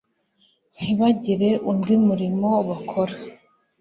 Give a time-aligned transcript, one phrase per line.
[0.77, 3.15] ntibagire undi murimo bakora